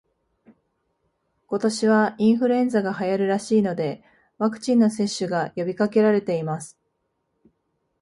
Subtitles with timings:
[1.45, 4.03] 今年はインフルエンザが流行るらしいので、
[4.39, 6.75] ワクチンの接種が呼びかけられています